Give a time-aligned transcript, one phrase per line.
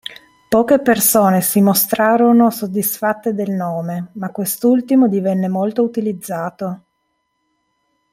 [0.49, 6.83] Poche persone si mostrarono soddisfatte del nome, ma quest'ultimo divenne molto utilizzato.